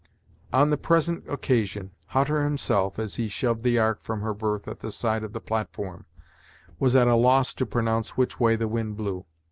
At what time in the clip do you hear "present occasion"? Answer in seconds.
0.79-1.91